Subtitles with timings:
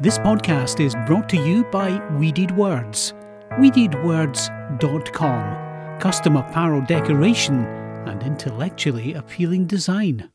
[0.00, 3.14] This podcast is brought to you by Weeded Words.
[3.58, 5.98] WeededWords.com.
[5.98, 7.66] Custom apparel decoration
[8.06, 10.30] and intellectually appealing design.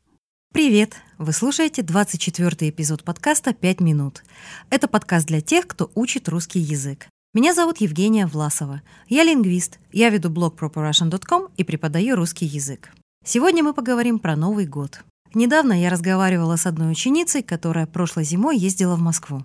[0.54, 0.98] Привет!
[1.18, 4.24] Вы слушаете 24 эпизод подкаста «5 минут».
[4.70, 7.08] Это подкаст для тех, кто учит русский язык.
[7.34, 8.82] Меня зовут Евгения Власова.
[9.08, 9.80] Я лингвист.
[9.94, 12.90] Я веду блог properrussian.com и преподаю русский язык.
[13.24, 15.06] Сегодня мы поговорим про Новый год.
[15.34, 19.44] Недавно я разговаривала с одной ученицей, которая прошлой зимой ездила в Москву.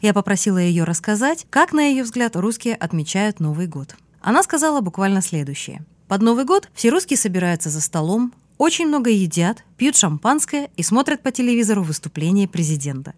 [0.00, 3.96] Я попросила ее рассказать, как, на ее взгляд, русские отмечают Новый год.
[4.20, 5.84] Она сказала буквально следующее.
[6.08, 11.22] Под Новый год все русские собираются за столом, очень много едят, пьют шампанское и смотрят
[11.22, 13.14] по телевизору выступление президента.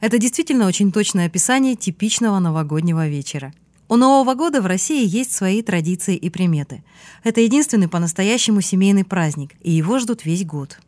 [0.00, 3.54] Это действительно очень точное описание типичного новогоднего вечера.
[3.88, 6.82] У Нового года в России есть свои традиции и приметы.
[7.22, 10.80] Это единственный по-настоящему семейный праздник, и его ждут весь год.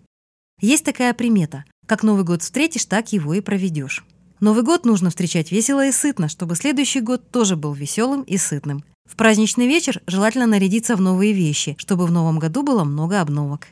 [0.61, 1.65] Есть такая примета.
[1.87, 4.05] Как Новый год встретишь, так его и проведешь.
[4.41, 8.83] Новый год нужно встречать весело и сытно, чтобы следующий год тоже был веселым и сытным.
[9.09, 13.69] В праздничный вечер желательно нарядиться в новые вещи, чтобы в новом году было много обновок.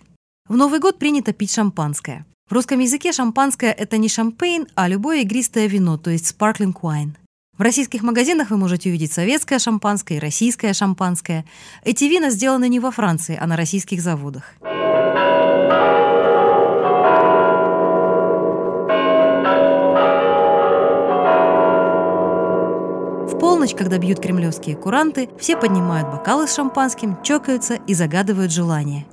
[0.49, 2.25] В Новый год принято пить шампанское.
[2.49, 7.17] В русском языке шампанское– это не шампейн, а любое игристое вино, то есть sparkling wine.
[7.59, 11.45] В российских магазинах вы можете увидеть советское шампанское и российское шампанское.
[11.85, 14.55] Эти вина сделаны не во Франции, а на российских заводах.
[23.41, 29.07] Полночь, когда бьют кремлевские куранты, все поднимают бокалы с шампанским, чокаются и загадывают желания.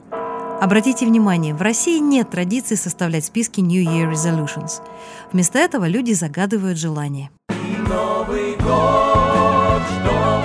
[0.61, 4.81] Обратите внимание, в России нет традиции составлять списки New Year Resolutions.
[5.33, 7.31] Вместо этого люди загадывают желания.
[7.49, 10.42] Новый год, что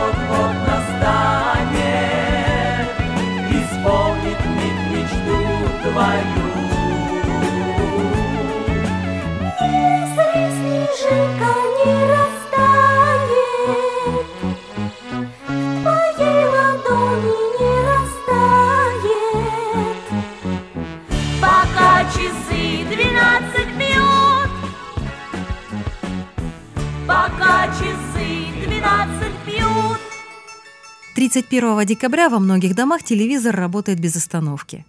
[31.18, 34.84] 31 декабря во многих домах телевизор работает без остановки.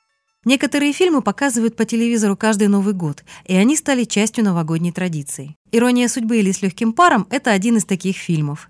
[0.45, 5.55] Некоторые фильмы показывают по телевизору каждый Новый год, и они стали частью новогодней традиции.
[5.71, 8.69] «Ирония судьбы» или «С легким паром»— это один из таких фильмов.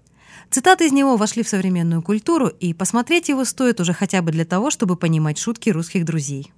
[0.50, 4.46] Цитаты из него вошли в современную культуру, и посмотреть его стоит уже хотя бы для
[4.46, 6.54] того, чтобы понимать шутки русских друзей.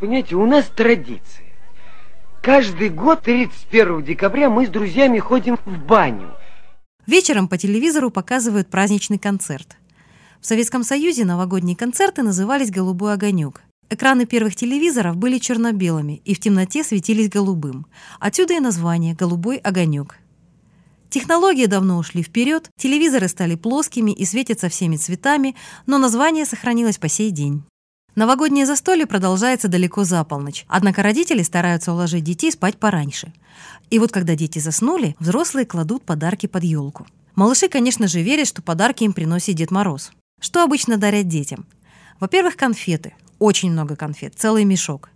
[0.00, 1.46] Понимаете, у нас традиция.
[2.42, 6.34] Каждый год 31 декабря мы с друзьями ходим в баню.
[7.06, 9.76] Вечером по телевизору показывают праздничный концерт.
[10.40, 13.60] В Советском Союзе новогодние концерты назывались «Голубой огонек».
[13.90, 17.86] Экраны первых телевизоров были черно-белыми и в темноте светились голубым.
[18.20, 20.16] Отсюда и название «Голубой огонек».
[21.10, 27.08] Технологии давно ушли вперед, телевизоры стали плоскими и светятся всеми цветами, но название сохранилось по
[27.08, 27.62] сей день.
[28.14, 33.34] Новогоднее застолье продолжается далеко за полночь, однако родители стараются уложить детей спать пораньше.
[33.90, 37.06] И вот когда дети заснули, взрослые кладут подарки под елку.
[37.34, 40.12] Малыши, конечно же, верят, что подарки им приносит Дед Мороз.
[40.40, 41.66] Что обычно дарят детям?
[42.18, 43.14] Во-первых, конфеты.
[43.38, 45.10] Очень много конфет, целый мешок.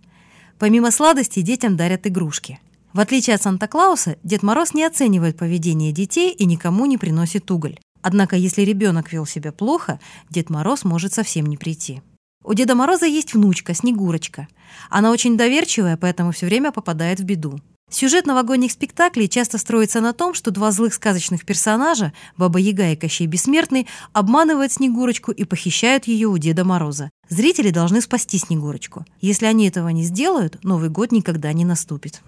[0.57, 2.59] Помимо сладостей детям дарят игрушки.
[2.93, 7.77] В отличие от Санта-Клауса, Дед Мороз не оценивает поведение детей и никому не приносит уголь.
[8.01, 9.99] Однако, если ребенок вел себя плохо,
[10.29, 12.01] Дед Мороз может совсем не прийти.
[12.43, 14.47] У Деда Мороза есть внучка, Снегурочка.
[14.91, 17.59] Она очень доверчивая, поэтому все время попадает в беду.
[17.89, 22.95] Сюжет новогодних спектаклей часто строится на том, что два злых сказочных персонажа, Баба Яга и
[22.95, 27.11] Кощей Бессмертный, обманывают Снегурочку и похищают ее у Деда Мороза.
[27.29, 29.05] Зрители должны спасти Снегурочку.
[29.21, 32.21] Если они этого не сделают, Новый год никогда не наступит.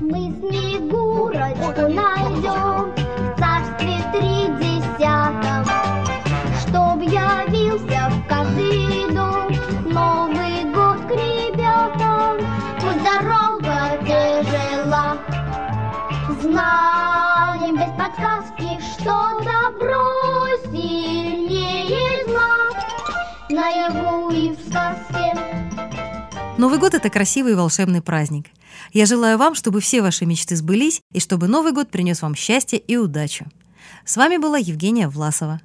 [0.00, 2.73] Мы Снегурочку найдем
[16.44, 22.68] знаем без подсказки, что добро сильнее зла.
[23.48, 25.32] Наяву и в сказке
[26.58, 28.46] Новый год– это красивый и волшебный праздник.
[28.92, 32.78] Я желаю вам, чтобы все ваши мечты сбылись и чтобы Новый год принес вам счастье
[32.78, 33.46] и удачу.
[34.04, 35.60] С вами была Евгения Власова.